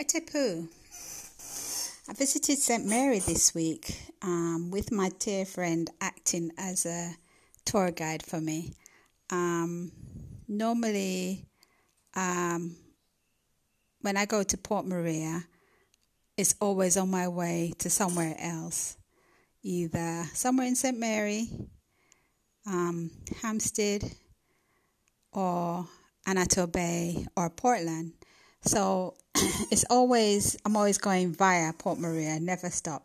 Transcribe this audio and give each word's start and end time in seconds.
Etepu. 0.00 0.66
I 2.08 2.12
visited 2.14 2.56
St. 2.56 2.86
Mary 2.86 3.18
this 3.18 3.54
week 3.54 3.94
um, 4.22 4.70
with 4.70 4.90
my 4.90 5.10
dear 5.18 5.44
friend 5.44 5.90
acting 6.00 6.52
as 6.56 6.86
a 6.86 7.14
tour 7.66 7.90
guide 7.90 8.22
for 8.22 8.40
me. 8.40 8.72
Um, 9.28 9.92
normally, 10.48 11.44
um, 12.16 12.76
when 14.00 14.16
I 14.16 14.24
go 14.24 14.42
to 14.42 14.56
Port 14.56 14.86
Maria, 14.86 15.44
it's 16.38 16.54
always 16.62 16.96
on 16.96 17.10
my 17.10 17.28
way 17.28 17.74
to 17.80 17.90
somewhere 17.90 18.36
else, 18.38 18.96
either 19.62 20.24
somewhere 20.32 20.66
in 20.66 20.76
St. 20.76 20.98
Mary, 20.98 21.46
um, 22.66 23.10
Hampstead, 23.42 24.10
or 25.30 25.86
Annotto 26.26 26.66
Bay, 26.66 27.26
or 27.36 27.50
Portland. 27.50 28.14
So 28.62 29.14
it's 29.70 29.84
always, 29.90 30.56
I'm 30.64 30.76
always 30.76 30.98
going 30.98 31.32
via 31.32 31.72
Port 31.72 31.98
Maria, 31.98 32.38
never 32.40 32.70
stop. 32.70 33.04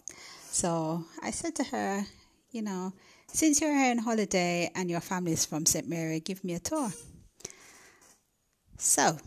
So 0.49 1.03
I 1.21 1.31
said 1.31 1.55
to 1.55 1.63
her, 1.65 2.05
you 2.51 2.61
know, 2.61 2.93
since 3.27 3.59
you're 3.59 3.75
here 3.75 3.91
on 3.91 3.97
holiday 3.97 4.71
and 4.75 4.89
your 4.89 5.01
family 5.01 5.33
is 5.33 5.45
from 5.45 5.65
St. 5.65 5.87
Mary, 5.87 6.19
give 6.19 6.43
me 6.43 6.53
a 6.53 6.59
tour. 6.59 6.91
So 8.77 9.17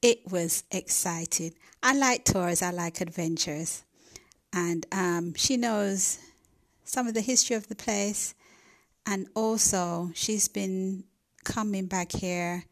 it 0.00 0.20
was 0.30 0.64
exciting. 0.70 1.54
I 1.82 1.94
like 1.94 2.24
tours, 2.24 2.62
I 2.62 2.70
like 2.70 3.00
adventures. 3.00 3.84
And 4.52 4.86
um, 4.92 5.34
she 5.34 5.56
knows 5.56 6.18
some 6.84 7.06
of 7.08 7.14
the 7.14 7.20
history 7.20 7.56
of 7.56 7.68
the 7.68 7.74
place. 7.74 8.34
And 9.06 9.26
also, 9.34 10.10
she's 10.14 10.48
been 10.48 11.04
coming 11.44 11.86
back 11.86 12.12
here 12.12 12.64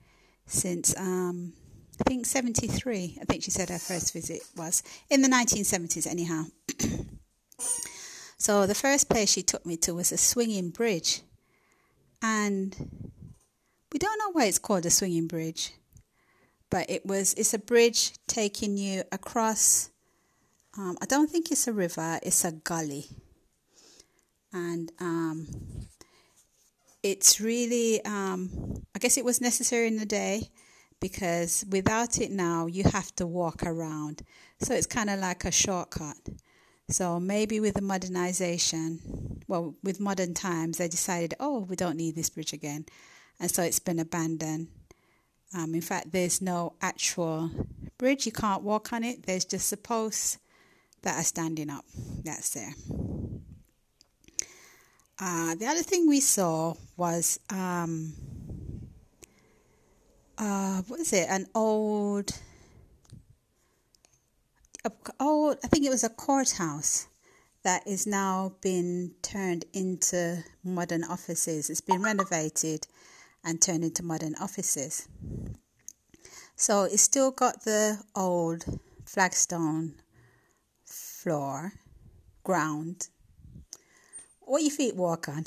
since 0.46 0.96
um, 0.96 1.52
I 2.00 2.02
think 2.04 2.24
73, 2.24 3.18
I 3.20 3.24
think 3.24 3.42
she 3.42 3.50
said 3.50 3.68
her 3.68 3.78
first 3.78 4.14
visit 4.14 4.40
was 4.56 4.82
in 5.10 5.20
the 5.20 5.28
1970s, 5.28 6.06
anyhow. 6.06 6.44
so 8.38 8.66
the 8.66 8.74
first 8.74 9.10
place 9.10 9.30
she 9.30 9.42
took 9.42 9.66
me 9.66 9.76
to 9.78 9.94
was 9.94 10.10
a 10.10 10.16
swinging 10.16 10.70
bridge. 10.70 11.20
And 12.22 12.74
we 13.92 13.98
don't 13.98 14.18
know 14.18 14.30
why 14.32 14.46
it's 14.46 14.58
called 14.58 14.86
a 14.86 14.90
swinging 14.90 15.26
bridge, 15.26 15.74
but 16.70 16.88
it 16.88 17.04
was, 17.04 17.34
it's 17.34 17.52
a 17.52 17.58
bridge 17.58 18.12
taking 18.26 18.78
you 18.78 19.02
across. 19.12 19.90
Um, 20.78 20.96
I 21.02 21.06
don't 21.06 21.30
think 21.30 21.50
it's 21.50 21.68
a 21.68 21.72
river, 21.72 22.18
it's 22.22 22.44
a 22.44 22.52
gully. 22.52 23.06
And 24.52 24.90
um, 25.00 25.48
it's 27.02 27.40
really, 27.40 28.02
um, 28.04 28.84
I 28.94 28.98
guess 28.98 29.18
it 29.18 29.24
was 29.24 29.40
necessary 29.40 29.86
in 29.86 29.96
the 29.96 30.06
day 30.06 30.50
because 31.00 31.64
without 31.70 32.20
it 32.20 32.30
now, 32.30 32.66
you 32.66 32.84
have 32.84 33.14
to 33.16 33.26
walk 33.26 33.62
around. 33.64 34.22
So 34.60 34.74
it's 34.74 34.86
kind 34.86 35.10
of 35.10 35.18
like 35.18 35.44
a 35.44 35.50
shortcut. 35.50 36.16
So 36.90 37.18
maybe 37.18 37.60
with 37.60 37.74
the 37.74 37.82
modernization, 37.82 39.40
well, 39.48 39.74
with 39.82 40.00
modern 40.00 40.34
times, 40.34 40.78
they 40.78 40.88
decided, 40.88 41.34
oh, 41.40 41.60
we 41.60 41.76
don't 41.76 41.96
need 41.96 42.14
this 42.14 42.30
bridge 42.30 42.52
again. 42.52 42.86
And 43.38 43.50
so 43.50 43.62
it's 43.62 43.78
been 43.78 43.98
abandoned. 43.98 44.68
Um, 45.56 45.74
in 45.74 45.80
fact, 45.80 46.12
there's 46.12 46.42
no 46.42 46.74
actual 46.80 47.50
bridge. 47.96 48.26
You 48.26 48.32
can't 48.32 48.62
walk 48.62 48.92
on 48.92 49.02
it. 49.02 49.24
There's 49.24 49.44
just 49.44 49.72
a 49.72 49.76
post 49.76 50.38
that 51.02 51.18
are 51.18 51.24
standing 51.24 51.70
up. 51.70 51.84
That's 52.24 52.50
there. 52.50 52.74
Uh, 55.18 55.54
the 55.54 55.66
other 55.66 55.82
thing 55.82 56.08
we 56.08 56.20
saw 56.20 56.74
was 56.96 57.38
um, 57.50 58.14
uh, 60.40 60.80
what 60.88 61.00
is 61.00 61.12
it? 61.12 61.26
An 61.28 61.46
old, 61.54 62.32
a, 64.84 64.90
old. 65.20 65.58
I 65.62 65.68
think 65.68 65.84
it 65.84 65.90
was 65.90 66.02
a 66.02 66.08
courthouse 66.08 67.06
that 67.62 67.86
is 67.86 68.06
now 68.06 68.54
been 68.62 69.12
turned 69.20 69.66
into 69.74 70.42
modern 70.64 71.04
offices. 71.04 71.68
It's 71.68 71.82
been 71.82 72.02
renovated 72.02 72.86
and 73.44 73.60
turned 73.60 73.84
into 73.84 74.02
modern 74.02 74.34
offices. 74.40 75.06
So 76.56 76.84
it's 76.84 77.02
still 77.02 77.30
got 77.30 77.64
the 77.64 77.98
old 78.16 78.64
flagstone 79.04 79.94
floor, 80.86 81.74
ground. 82.44 83.08
What 84.40 84.62
your 84.62 84.70
feet 84.70 84.96
walk 84.96 85.28
on. 85.28 85.44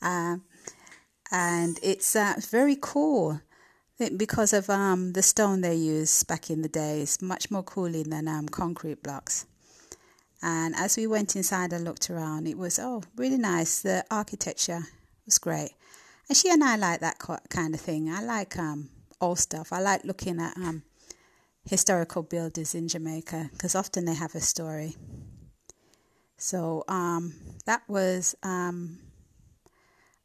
um, 0.00 0.44
and 1.30 1.78
it's 1.82 2.16
uh, 2.16 2.34
very 2.50 2.76
cool 2.80 3.40
because 4.16 4.52
of 4.52 4.70
um, 4.70 5.12
the 5.12 5.22
stone 5.22 5.60
they 5.60 5.74
used 5.74 6.26
back 6.26 6.50
in 6.50 6.62
the 6.62 6.68
day. 6.68 7.02
It's 7.02 7.20
much 7.20 7.50
more 7.50 7.62
cooling 7.62 8.10
than 8.10 8.28
um, 8.28 8.48
concrete 8.48 9.02
blocks. 9.02 9.46
And 10.42 10.74
as 10.74 10.96
we 10.96 11.06
went 11.06 11.36
inside 11.36 11.72
and 11.72 11.84
looked 11.84 12.08
around, 12.08 12.48
it 12.48 12.56
was 12.56 12.78
oh 12.78 13.02
really 13.16 13.36
nice. 13.36 13.82
The 13.82 14.04
architecture 14.10 14.80
was 15.26 15.38
great, 15.38 15.72
and 16.28 16.36
she 16.36 16.50
and 16.50 16.64
I 16.64 16.76
like 16.76 17.00
that 17.00 17.18
kind 17.50 17.74
of 17.74 17.80
thing. 17.80 18.10
I 18.10 18.22
like 18.22 18.58
um, 18.58 18.88
old 19.20 19.38
stuff. 19.38 19.72
I 19.72 19.80
like 19.80 20.04
looking 20.04 20.40
at 20.40 20.56
um, 20.56 20.82
historical 21.68 22.22
buildings 22.22 22.74
in 22.74 22.88
Jamaica 22.88 23.50
because 23.52 23.74
often 23.74 24.06
they 24.06 24.14
have 24.14 24.34
a 24.34 24.40
story. 24.40 24.96
So 26.38 26.84
um, 26.88 27.34
that 27.66 27.82
was 27.86 28.34
um, 28.42 28.98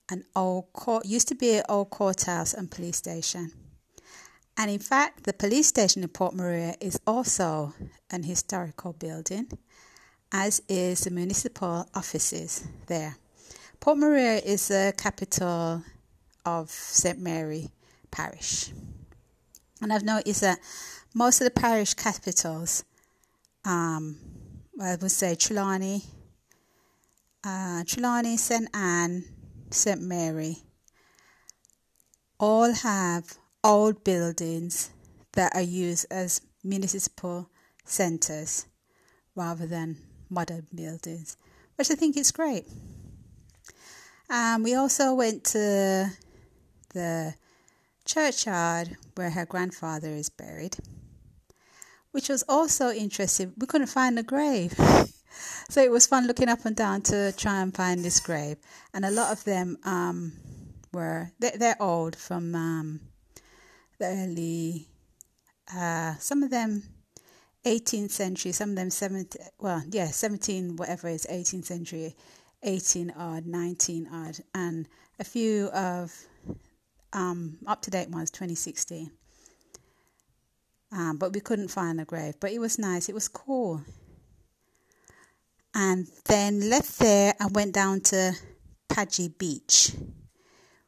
an 0.09 0.23
old 0.35 0.71
court 0.73 1.05
used 1.05 1.27
to 1.29 1.35
be 1.35 1.57
an 1.57 1.63
old 1.67 1.89
courthouse 1.89 2.53
and 2.53 2.69
police 2.69 2.97
station. 2.97 3.51
And 4.57 4.71
in 4.71 4.79
fact, 4.79 5.23
the 5.23 5.33
police 5.33 5.67
station 5.67 6.03
in 6.03 6.09
Port 6.09 6.33
Maria 6.33 6.75
is 6.79 6.99
also 7.05 7.73
an 8.09 8.23
historical 8.23 8.93
building, 8.93 9.49
as 10.31 10.61
is 10.69 11.01
the 11.01 11.11
municipal 11.11 11.87
offices 11.93 12.65
there. 12.87 13.17
Port 13.79 13.97
Maria 13.97 14.37
is 14.37 14.69
the 14.69 14.93
capital 14.97 15.83
of 16.45 16.69
St. 16.69 17.19
Mary 17.19 17.69
Parish. 18.11 18.71
And 19.81 19.91
I've 19.91 20.03
noticed 20.03 20.41
that 20.41 20.59
most 21.13 21.41
of 21.41 21.45
the 21.45 21.51
parish 21.51 21.93
capitals, 21.93 22.85
um, 23.65 24.17
I 24.81 24.95
would 24.95 25.11
say 25.11 25.35
Trelawny, 25.35 26.05
uh, 27.43 27.83
Trelawny, 27.83 28.39
St. 28.39 28.69
Anne, 28.73 29.25
St. 29.75 30.01
Mary 30.01 30.57
all 32.39 32.73
have 32.73 33.37
old 33.63 34.03
buildings 34.03 34.89
that 35.33 35.55
are 35.55 35.61
used 35.61 36.05
as 36.09 36.41
municipal 36.63 37.49
centres 37.83 38.65
rather 39.35 39.65
than 39.65 39.97
modern 40.29 40.67
buildings, 40.73 41.37
which 41.75 41.91
I 41.91 41.95
think 41.95 42.17
is 42.17 42.31
great. 42.31 42.65
Um, 44.29 44.63
we 44.63 44.73
also 44.73 45.13
went 45.13 45.43
to 45.45 46.11
the 46.93 47.35
churchyard 48.05 48.97
where 49.15 49.29
her 49.29 49.45
grandfather 49.45 50.09
is 50.09 50.29
buried, 50.29 50.77
which 52.11 52.29
was 52.29 52.43
also 52.49 52.91
interesting. 52.91 53.53
We 53.57 53.67
couldn't 53.67 53.87
find 53.87 54.17
the 54.17 54.23
grave. 54.23 54.73
so 55.69 55.81
it 55.81 55.91
was 55.91 56.05
fun 56.05 56.27
looking 56.27 56.49
up 56.49 56.65
and 56.65 56.75
down 56.75 57.01
to 57.01 57.31
try 57.33 57.61
and 57.61 57.75
find 57.75 58.03
this 58.03 58.19
grave. 58.19 58.57
And 58.93 59.05
a 59.05 59.11
lot 59.11 59.31
of 59.31 59.43
them 59.43 59.77
um, 59.83 60.33
were, 60.93 61.31
they're, 61.39 61.57
they're, 61.57 61.81
old 61.81 62.15
from 62.15 62.53
um, 62.53 62.99
the 63.99 64.05
early, 64.05 64.87
uh, 65.75 66.15
some 66.19 66.43
of 66.43 66.51
them 66.51 66.83
18th 67.65 68.11
century, 68.11 68.51
some 68.51 68.71
of 68.71 68.75
them 68.75 68.89
17, 68.89 69.41
well, 69.59 69.81
yeah, 69.89 70.07
17, 70.07 70.75
whatever 70.75 71.07
is 71.07 71.25
18th 71.29 71.65
century, 71.65 72.15
18 72.63 73.13
odd, 73.17 73.45
19 73.45 74.07
odd, 74.11 74.37
and 74.53 74.87
a 75.19 75.23
few 75.23 75.67
of 75.67 76.13
um, 77.13 77.57
up 77.65 77.81
to 77.81 77.91
date 77.91 78.09
ones, 78.09 78.29
2016. 78.29 79.09
Um, 80.91 81.17
but 81.17 81.33
we 81.33 81.39
couldn't 81.39 81.69
find 81.69 81.99
a 81.99 82.05
grave. 82.05 82.35
But 82.39 82.51
it 82.51 82.59
was 82.59 82.77
nice. 82.77 83.09
It 83.09 83.15
was 83.15 83.27
cool 83.27 83.81
and 85.75 86.07
then 86.25 86.69
left 86.69 86.97
there 86.99 87.33
and 87.39 87.53
went 87.53 87.73
down 87.73 87.99
to 87.99 88.33
Pagee 88.87 89.27
Beach, 89.27 89.91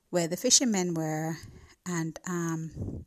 where 0.10 0.30
the 0.30 0.38
fishermen 0.38 0.94
were, 0.94 1.36
and 1.86 2.18
um, 2.26 3.06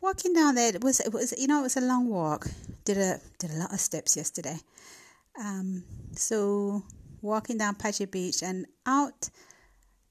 walking 0.00 0.32
down 0.32 0.56
there 0.56 0.74
it 0.74 0.82
was 0.82 1.00
it 1.00 1.12
was 1.12 1.32
you 1.38 1.46
know 1.46 1.60
it 1.60 1.62
was 1.62 1.76
a 1.76 1.80
long 1.80 2.08
walk. 2.08 2.48
Did 2.84 2.98
a 2.98 3.20
did 3.38 3.52
a 3.52 3.58
lot 3.58 3.72
of 3.72 3.80
steps 3.80 4.16
yesterday. 4.16 4.58
Um, 5.38 5.84
so 6.12 6.82
walking 7.22 7.58
down 7.58 7.76
Pagee 7.76 8.06
Beach 8.06 8.42
and 8.42 8.66
out 8.84 9.30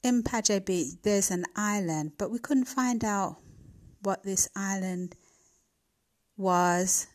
in 0.01 0.23
Pagee 0.23 0.59
Beach 0.59 0.93
there's 1.03 1.29
an 1.29 1.43
island, 1.57 2.13
but 2.17 2.31
we 2.31 2.39
couldn't 2.39 2.65
find 2.65 3.03
out 3.03 3.37
what 4.01 4.23
this 4.23 4.47
island 4.55 5.15
was 6.37 7.07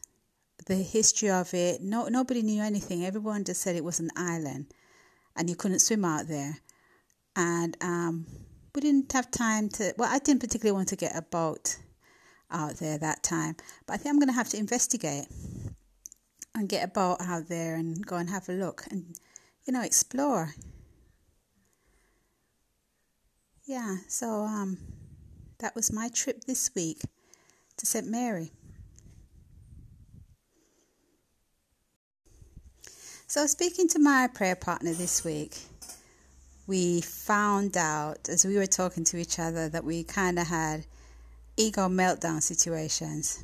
the 0.67 0.77
history 0.77 1.31
of 1.31 1.53
it. 1.55 1.81
No, 1.81 2.07
nobody 2.09 2.43
knew 2.43 2.63
anything. 2.63 3.05
Everyone 3.05 3.45
just 3.45 3.63
said 3.63 3.77
it 3.77 3.85
was 3.85 4.01
an 4.01 4.11
island, 4.17 4.67
and 5.37 5.49
you 5.49 5.57
couldn't 5.57 5.81
swim 5.81 6.05
out 6.05 6.29
there. 6.29 6.59
And 7.35 7.77
um, 7.81 8.27
we 8.75 8.81
didn't 8.81 9.13
have 9.13 9.31
time 9.31 9.69
to. 9.71 9.95
Well, 9.97 10.11
I 10.13 10.19
didn't 10.19 10.41
particularly 10.41 10.77
want 10.77 10.89
to 10.89 10.97
get 10.97 11.17
a 11.17 11.23
boat 11.23 11.79
out 12.51 12.77
there 12.77 12.99
that 12.99 13.23
time. 13.23 13.57
But 13.87 13.95
I 13.95 13.97
think 13.97 14.13
I'm 14.13 14.19
going 14.19 14.29
to 14.29 14.35
have 14.35 14.51
to 14.51 14.59
investigate 14.59 15.27
and 16.55 16.69
get 16.69 16.85
a 16.85 16.89
boat 16.89 17.17
out 17.21 17.49
there 17.49 17.77
and 17.77 18.05
go 18.07 18.17
and 18.17 18.29
have 18.31 18.49
a 18.49 18.53
look 18.53 18.85
and, 18.91 19.19
you 19.65 19.73
know, 19.73 19.83
explore. 19.83 20.55
Yeah, 23.65 23.97
so 24.09 24.43
um, 24.43 24.79
that 25.61 25.75
was 25.75 25.93
my 25.93 26.09
trip 26.09 26.45
this 26.45 26.71
week 26.75 27.01
to 27.79 27.87
St. 27.87 28.07
Mary. 28.07 28.53
So, 33.33 33.47
speaking 33.47 33.89
to 33.89 33.99
my 33.99 34.27
prayer 34.27 34.55
partner 34.55 34.93
this 34.93 35.25
week, 35.25 35.57
we 36.67 37.01
found 37.01 37.79
out 37.79 38.29
as 38.29 38.45
we 38.45 38.57
were 38.57 38.67
talking 38.67 39.05
to 39.05 39.17
each 39.17 39.39
other 39.39 39.71
that 39.71 39.85
we 39.85 40.05
kind 40.05 40.39
of 40.39 40.49
had 40.49 40.85
ego 41.57 41.89
meltdown 41.89 42.43
situations. 42.43 43.43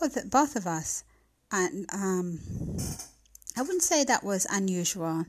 Both, 0.00 0.30
both 0.30 0.56
of 0.56 0.66
us. 0.66 1.04
And 1.50 1.84
um, 1.92 2.38
I 3.58 3.60
wouldn't 3.60 3.82
say 3.82 4.04
that 4.04 4.24
was 4.24 4.46
unusual 4.48 5.26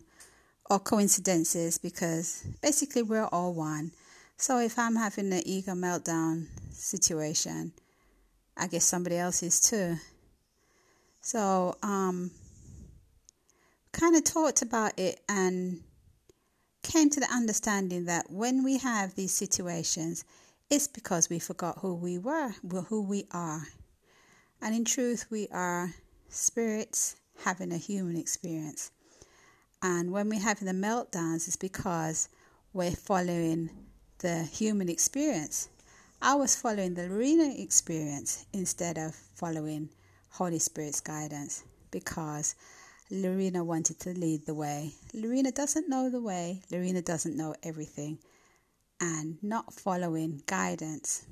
or 0.69 0.79
coincidences 0.79 1.77
because 1.77 2.45
basically 2.61 3.01
we're 3.01 3.25
all 3.25 3.53
one. 3.53 3.91
So 4.37 4.59
if 4.59 4.79
I'm 4.79 4.95
having 4.95 5.33
an 5.33 5.43
ego 5.45 5.73
meltdown 5.73 6.45
situation, 6.71 7.73
I 8.55 8.67
guess 8.67 8.85
somebody 8.85 9.17
else 9.17 9.43
is 9.43 9.59
too. 9.59 9.97
So, 11.19 11.75
um, 11.83 12.31
kind 13.93 14.15
of 14.15 14.23
talked 14.23 14.61
about 14.61 14.99
it 14.99 15.21
and 15.29 15.81
came 16.81 17.09
to 17.09 17.19
the 17.19 17.31
understanding 17.31 18.05
that 18.05 18.29
when 18.29 18.63
we 18.63 18.79
have 18.79 19.15
these 19.15 19.31
situations, 19.31 20.25
it's 20.69 20.87
because 20.87 21.29
we 21.29 21.39
forgot 21.39 21.77
who 21.79 21.95
we 21.95 22.17
were, 22.17 22.53
who 22.89 23.03
we 23.03 23.25
are. 23.31 23.63
And 24.61 24.75
in 24.75 24.83
truth, 24.83 25.27
we 25.29 25.47
are 25.51 25.93
spirits 26.29 27.15
having 27.43 27.71
a 27.71 27.77
human 27.77 28.17
experience. 28.17 28.91
And 29.81 30.11
when 30.11 30.29
we're 30.29 30.39
having 30.39 30.65
the 30.65 30.73
meltdowns, 30.73 31.47
it's 31.47 31.55
because 31.55 32.29
we're 32.73 32.91
following 32.91 33.69
the 34.19 34.43
human 34.43 34.89
experience. 34.89 35.69
I 36.21 36.35
was 36.35 36.55
following 36.55 36.93
the 36.93 37.07
Lorena 37.09 37.53
experience 37.57 38.45
instead 38.53 38.97
of 38.97 39.13
following 39.35 39.89
Holy 40.29 40.59
Spirit's 40.59 41.01
guidance 41.01 41.63
because 41.91 42.55
Lorena 43.11 43.63
wanted 43.63 43.99
to 44.01 44.09
lead 44.11 44.45
the 44.45 44.53
way. 44.53 44.93
Lorena 45.13 45.51
doesn't 45.51 45.89
know 45.89 46.09
the 46.09 46.21
way, 46.21 46.61
Lorena 46.71 47.01
doesn't 47.01 47.37
know 47.37 47.55
everything, 47.63 48.17
and 48.99 49.37
not 49.41 49.73
following 49.73 50.41
guidance. 50.45 51.25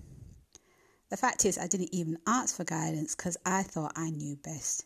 The 1.10 1.18
fact 1.18 1.44
is, 1.46 1.58
I 1.58 1.68
didn't 1.68 1.94
even 1.94 2.18
ask 2.26 2.56
for 2.56 2.64
guidance 2.64 3.16
because 3.16 3.38
I 3.46 3.64
thought 3.64 3.92
I 3.96 4.10
knew 4.10 4.38
best. 4.38 4.86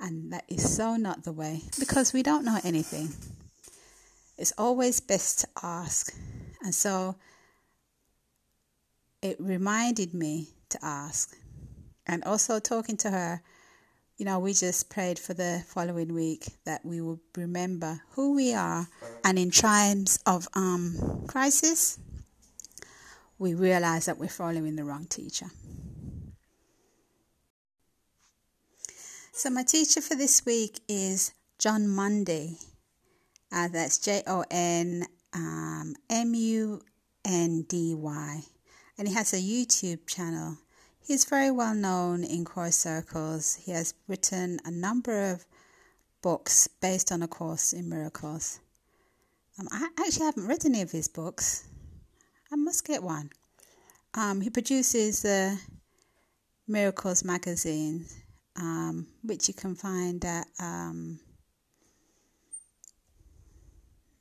And 0.00 0.32
that 0.32 0.44
is 0.48 0.74
so 0.76 0.96
not 0.96 1.22
the 1.22 1.32
way 1.32 1.62
because 1.78 2.12
we 2.12 2.22
don't 2.24 2.44
know 2.44 2.58
anything. 2.64 3.10
It's 4.36 4.52
always 4.58 4.98
best 4.98 5.40
to 5.40 5.48
ask. 5.62 6.12
And 6.62 6.74
so 6.74 7.14
it 9.22 9.36
reminded 9.40 10.12
me 10.12 10.48
to 10.70 10.78
ask. 10.84 11.36
And 12.06 12.24
also 12.24 12.58
talking 12.58 12.96
to 12.98 13.10
her 13.10 13.42
you 14.16 14.24
know, 14.24 14.38
we 14.38 14.52
just 14.52 14.90
prayed 14.90 15.18
for 15.18 15.34
the 15.34 15.64
following 15.66 16.14
week 16.14 16.46
that 16.64 16.84
we 16.84 17.00
will 17.00 17.20
remember 17.36 18.00
who 18.10 18.34
we 18.34 18.54
are, 18.54 18.88
and 19.24 19.38
in 19.38 19.50
times 19.50 20.20
of 20.24 20.46
um, 20.54 21.24
crisis, 21.26 21.98
we 23.38 23.54
realize 23.54 24.06
that 24.06 24.18
we're 24.18 24.28
following 24.28 24.76
the 24.76 24.84
wrong 24.84 25.06
teacher. 25.06 25.46
So, 29.32 29.50
my 29.50 29.64
teacher 29.64 30.00
for 30.00 30.14
this 30.14 30.46
week 30.46 30.78
is 30.88 31.32
Jon 31.58 31.88
Mundy. 31.88 32.58
Uh, 33.50 33.68
that's 33.68 33.98
J 33.98 34.22
O 34.28 34.44
N 34.48 35.06
um, 35.32 35.94
M 36.08 36.34
U 36.34 36.80
N 37.24 37.62
D 37.68 37.94
Y. 37.94 38.42
And 38.96 39.08
he 39.08 39.14
has 39.14 39.32
a 39.32 39.38
YouTube 39.38 40.06
channel 40.06 40.58
He's 41.06 41.26
very 41.26 41.50
well 41.50 41.74
known 41.74 42.24
in 42.24 42.46
course 42.46 42.76
circles. 42.76 43.56
He 43.56 43.72
has 43.72 43.92
written 44.08 44.58
a 44.64 44.70
number 44.70 45.32
of 45.32 45.44
books 46.22 46.66
based 46.80 47.12
on 47.12 47.22
A 47.22 47.28
Course 47.28 47.74
in 47.74 47.90
Miracles. 47.90 48.58
Um, 49.60 49.68
I 49.70 49.88
actually 50.00 50.24
haven't 50.24 50.46
read 50.46 50.64
any 50.64 50.80
of 50.80 50.90
his 50.90 51.08
books. 51.08 51.68
I 52.50 52.56
must 52.56 52.86
get 52.86 53.02
one. 53.02 53.28
Um, 54.14 54.40
he 54.40 54.48
produces 54.48 55.20
the 55.20 55.60
Miracles 56.66 57.22
magazine, 57.22 58.06
um, 58.56 59.06
which 59.22 59.46
you 59.46 59.52
can 59.52 59.74
find 59.74 60.24
at 60.24 60.46
um, 60.58 61.20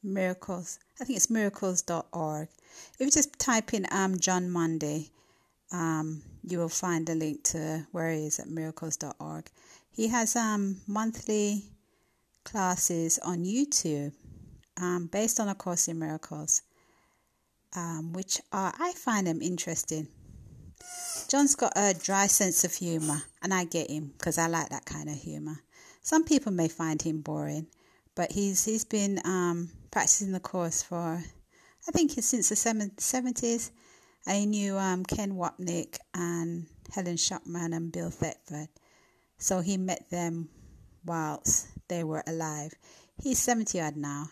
Miracles. 0.04 0.80
I 1.00 1.06
think 1.06 1.16
it's 1.16 1.30
miracles.org. 1.30 2.50
If 2.96 3.00
you 3.00 3.10
just 3.10 3.40
type 3.40 3.74
in 3.74 3.88
um, 3.90 4.20
Jon 4.20 4.50
Mundy, 4.50 5.13
um, 5.74 6.22
you 6.44 6.60
will 6.60 6.70
find 6.70 7.10
a 7.10 7.16
link 7.16 7.44
to 7.44 7.86
where 7.92 8.12
he 8.12 8.28
is 8.28 8.40
at 8.40 8.48
miracles.org. 8.48 9.50
He 9.92 10.08
has 10.08 10.36
um, 10.36 10.78
monthly 10.88 11.64
classes 12.46 13.20
on 13.20 13.44
YouTube 13.44 14.14
um, 14.80 15.08
based 15.12 15.40
on 15.40 15.50
A 15.50 15.56
Course 15.56 15.88
in 15.88 16.00
Miracles, 16.00 16.62
um, 17.76 18.14
which 18.14 18.40
are, 18.52 18.74
I 18.78 18.94
find 18.94 19.28
them 19.28 19.42
interesting. 19.42 20.08
Jon's 21.30 21.56
got 21.56 21.74
a 21.76 21.94
dry 21.94 22.28
sense 22.28 22.64
of 22.64 22.74
humor, 22.74 23.24
and 23.42 23.54
I 23.54 23.66
get 23.66 23.90
him 23.90 24.14
because 24.18 24.38
I 24.38 24.48
like 24.48 24.70
that 24.70 24.86
kind 24.86 25.10
of 25.10 25.16
humor. 25.16 25.60
Some 26.02 26.26
people 26.26 26.52
may 26.52 26.68
find 26.68 27.02
him 27.02 27.22
boring, 27.22 27.68
but 28.16 28.32
he's 28.32 28.66
he's 28.66 28.84
been 28.84 29.20
um, 29.24 29.70
practicing 29.90 30.34
the 30.34 30.40
course 30.40 30.84
for 30.84 31.24
I 31.88 31.92
think 31.92 32.12
since 32.12 32.50
the 32.50 32.92
seventies, 32.98 33.72
I 34.26 34.46
knew 34.46 34.78
um, 34.78 35.04
Ken 35.04 35.34
Wapnick 35.34 35.98
and 36.14 36.68
Helen 36.94 37.18
Schucman 37.18 37.76
and 37.76 37.92
Bill 37.92 38.10
Thetford. 38.10 38.70
So 39.38 39.60
he 39.60 39.78
met 39.78 40.10
them 40.10 40.50
whilst 41.06 41.68
they 41.90 42.04
were 42.04 42.24
alive. 42.26 42.74
He's 43.22 43.40
70 43.40 43.82
odd 43.82 43.98
now. 43.98 44.30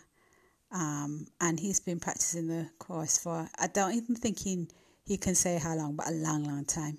Um, 0.70 1.26
and 1.40 1.60
he's 1.60 1.80
been 1.80 2.00
practicing 2.00 2.48
the 2.48 2.70
course 2.78 3.18
for, 3.18 3.46
I 3.58 3.66
don't 3.66 3.94
even 3.94 4.16
think 4.16 4.38
he, 4.38 4.66
he 5.04 5.18
can 5.18 5.34
say 5.34 5.58
how 5.58 5.76
long, 5.76 5.96
but 5.96 6.08
a 6.08 6.12
long, 6.12 6.44
long 6.44 6.64
time. 6.64 6.98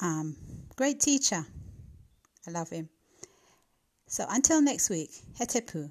Um, 0.00 0.36
great 0.76 1.00
teacher. 1.00 1.44
I 2.46 2.50
love 2.50 2.70
him. 2.70 2.88
So 4.06 4.24
until 4.28 4.62
next 4.62 4.88
week, 4.88 5.10
Hetepu. 5.38 5.90